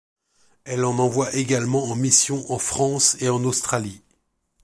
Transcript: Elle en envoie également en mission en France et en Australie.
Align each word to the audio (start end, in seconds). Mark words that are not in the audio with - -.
Elle 0.63 0.83
en 0.85 0.97
envoie 0.97 1.31
également 1.35 1.83
en 1.85 1.95
mission 1.95 2.51
en 2.51 2.57
France 2.57 3.17
et 3.19 3.29
en 3.29 3.43
Australie. 3.43 4.01